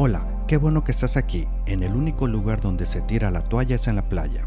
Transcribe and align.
Hola, 0.00 0.44
qué 0.46 0.58
bueno 0.58 0.84
que 0.84 0.92
estás 0.92 1.16
aquí. 1.16 1.48
En 1.66 1.82
el 1.82 1.96
único 1.96 2.28
lugar 2.28 2.60
donde 2.60 2.86
se 2.86 3.00
tira 3.00 3.32
la 3.32 3.42
toalla 3.42 3.74
es 3.74 3.88
en 3.88 3.96
la 3.96 4.08
playa. 4.08 4.46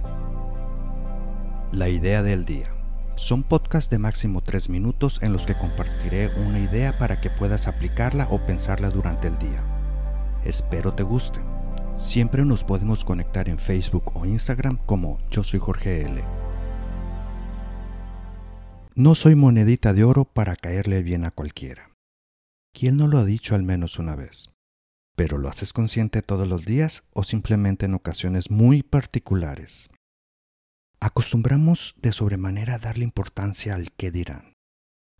La 1.74 1.90
idea 1.90 2.24
del 2.24 2.46
día. 2.46 2.74
Son 3.18 3.44
podcasts 3.44 3.90
de 3.90 4.00
máximo 4.00 4.40
3 4.40 4.70
minutos 4.70 5.22
en 5.22 5.34
los 5.34 5.46
que 5.46 5.58
compartiré 5.58 6.29
una 6.38 6.58
idea 6.58 6.98
para 6.98 7.20
que 7.20 7.29
puedas 7.29 7.68
aplicarla 7.68 8.29
o 8.32 8.40
pensarla 8.46 8.90
durante 8.90 9.28
el 9.28 9.38
día. 9.40 9.62
Espero 10.46 10.93
te 10.93 11.04
guste. 11.04 11.41
Siempre 11.95 12.45
nos 12.45 12.63
podemos 12.63 13.04
conectar 13.04 13.49
en 13.49 13.59
Facebook 13.59 14.09
o 14.13 14.25
Instagram 14.25 14.77
como 14.86 15.18
Yo 15.31 15.43
soy 15.43 15.59
Jorge 15.59 16.04
L. 16.04 16.23
No 18.95 19.15
soy 19.15 19.36
monedita 19.36 19.91
de 19.91 20.05
oro 20.05 20.23
para 20.23 20.55
caerle 20.55 21.04
bien 21.04 21.25
a 21.25 21.31
cualquiera. 21.31 21.91
¿Quién 22.71 22.95
no 22.95 23.07
lo 23.07 23.20
ha 23.20 23.25
dicho 23.25 23.54
al 23.54 23.63
menos 23.63 23.99
una 23.99 24.15
vez? 24.15 24.47
Pero 25.16 25.38
lo 25.38 25.50
haces 25.50 25.73
consciente 25.73 26.21
todos 26.21 26.48
los 26.48 26.65
días 26.65 27.07
o 27.14 27.24
simplemente 27.24 27.86
en 27.86 27.93
ocasiones 27.93 28.50
muy 28.50 28.83
particulares. 28.83 29.89
Acostumbramos 31.00 31.96
de 31.97 32.11
sobremanera 32.11 32.75
a 32.75 32.80
darle 32.80 33.03
importancia 33.03 33.75
al 33.75 33.92
qué 33.92 34.11
dirán. 34.11 34.53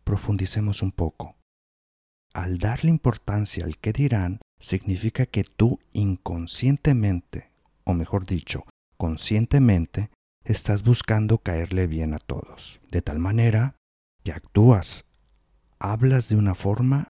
Profundicemos 0.04 0.82
un 0.82 0.92
poco. 0.92 1.36
Al 2.34 2.58
darle 2.58 2.90
importancia 2.90 3.64
al 3.64 3.78
qué 3.78 3.92
dirán, 3.92 4.40
significa 4.58 5.26
que 5.26 5.44
tú 5.44 5.80
inconscientemente, 5.92 7.50
o 7.84 7.94
mejor 7.94 8.26
dicho, 8.26 8.64
conscientemente, 8.96 10.10
estás 10.44 10.82
buscando 10.82 11.38
caerle 11.38 11.86
bien 11.86 12.14
a 12.14 12.18
todos, 12.18 12.80
de 12.90 13.02
tal 13.02 13.18
manera 13.18 13.76
que 14.24 14.32
actúas, 14.32 15.04
hablas 15.78 16.28
de 16.28 16.36
una 16.36 16.54
forma 16.54 17.08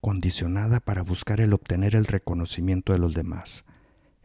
condicionada 0.00 0.80
para 0.80 1.02
buscar 1.02 1.40
el 1.40 1.52
obtener 1.52 1.94
el 1.94 2.06
reconocimiento 2.06 2.92
de 2.92 2.98
los 2.98 3.14
demás. 3.14 3.64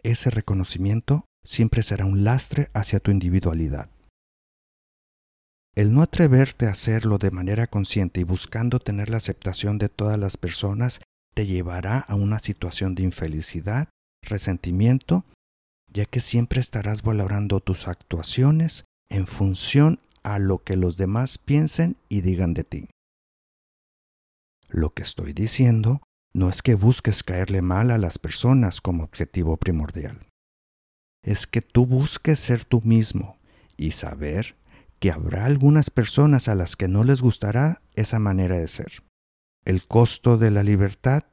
Ese 0.04 0.30
reconocimiento 0.30 1.26
siempre 1.44 1.84
será 1.84 2.06
un 2.06 2.24
lastre 2.24 2.70
hacia 2.74 3.00
tu 3.00 3.12
individualidad. 3.12 3.90
El 5.76 5.94
no 5.94 6.04
atreverte 6.04 6.68
a 6.68 6.72
hacerlo 6.72 7.18
de 7.18 7.32
manera 7.32 7.66
consciente 7.68 8.20
y 8.20 8.24
buscando 8.24 8.80
tener 8.80 9.10
la 9.10 9.18
aceptación 9.18 9.80
de 9.80 9.90
todas 9.90 10.20
las 10.20 10.38
personas 10.38 11.02
te 11.34 11.48
llevará 11.48 11.98
a 11.98 12.16
una 12.16 12.38
situación 12.38 12.94
de 12.94 13.04
infelicidad, 13.04 13.90
resentimiento, 14.22 15.26
ya 15.92 16.06
que 16.06 16.20
siempre 16.20 16.62
estarás 16.62 17.02
valorando 17.02 17.60
tus 17.60 17.88
actuaciones 17.88 18.86
en 19.10 19.26
función 19.26 20.00
a 20.22 20.38
lo 20.38 20.64
que 20.64 20.76
los 20.76 20.98
demás 20.98 21.38
piensen 21.38 21.98
y 22.08 22.22
digan 22.22 22.54
de 22.54 22.64
ti. 22.64 22.88
Lo 24.74 24.92
que 24.96 25.04
estoy 25.04 25.34
diciendo 25.34 26.02
no 26.34 26.50
es 26.50 26.64
que 26.64 26.74
busques 26.74 27.22
caerle 27.22 27.62
mal 27.62 27.92
a 27.92 28.00
las 28.00 28.18
personas 28.18 28.82
como 28.82 29.04
objetivo 29.04 29.56
primordial. 29.58 30.26
Es 31.24 31.46
que 31.46 31.62
tú 31.62 31.86
busques 31.86 32.40
ser 32.40 32.66
tú 32.66 32.82
mismo 32.84 33.38
y 33.78 33.92
saber 33.92 34.56
que 35.00 35.12
habrá 35.12 35.46
algunas 35.46 35.92
personas 35.92 36.48
a 36.48 36.56
las 36.56 36.76
que 36.76 36.88
no 36.88 37.04
les 37.04 37.22
gustará 37.22 37.84
esa 37.94 38.18
manera 38.18 38.58
de 38.58 38.68
ser. 38.68 39.04
El 39.64 39.86
costo 39.86 40.40
de 40.40 40.50
la 40.50 40.64
libertad 40.64 41.24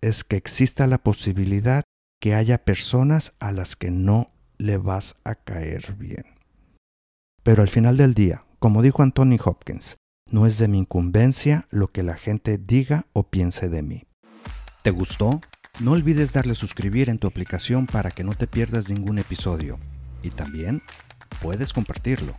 es 0.00 0.24
que 0.24 0.34
exista 0.34 0.88
la 0.88 0.98
posibilidad 0.98 1.84
que 2.20 2.34
haya 2.34 2.64
personas 2.64 3.34
a 3.38 3.52
las 3.52 3.76
que 3.76 3.92
no 3.92 4.32
le 4.58 4.78
vas 4.78 5.14
a 5.22 5.36
caer 5.36 5.94
bien. 5.94 6.24
Pero 7.44 7.62
al 7.62 7.68
final 7.68 7.96
del 7.96 8.14
día, 8.14 8.44
como 8.58 8.82
dijo 8.82 9.04
Anthony 9.04 9.38
Hopkins, 9.42 9.96
no 10.30 10.46
es 10.46 10.58
de 10.58 10.68
mi 10.68 10.78
incumbencia 10.78 11.66
lo 11.70 11.88
que 11.88 12.02
la 12.02 12.14
gente 12.14 12.58
diga 12.58 13.06
o 13.12 13.24
piense 13.24 13.68
de 13.68 13.82
mí. 13.82 14.06
¿Te 14.82 14.90
gustó? 14.90 15.40
No 15.80 15.92
olvides 15.92 16.32
darle 16.32 16.54
suscribir 16.54 17.10
en 17.10 17.18
tu 17.18 17.26
aplicación 17.26 17.86
para 17.86 18.10
que 18.10 18.24
no 18.24 18.34
te 18.34 18.46
pierdas 18.46 18.88
ningún 18.88 19.18
episodio. 19.18 19.78
Y 20.22 20.30
también 20.30 20.82
puedes 21.42 21.72
compartirlo. 21.72 22.34